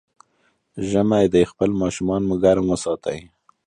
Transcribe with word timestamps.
ژمی 0.89 1.25
دی، 1.33 1.43
خپل 1.51 1.69
ماشومان 1.81 2.21
مو 2.27 2.35
ګرم 2.43 2.65
وساتئ. 2.69 3.19